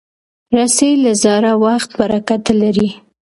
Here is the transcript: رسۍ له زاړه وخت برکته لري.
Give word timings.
رسۍ 0.57 0.91
له 1.03 1.11
زاړه 1.23 1.53
وخت 1.65 1.89
برکته 1.99 2.53
لري. 2.61 2.89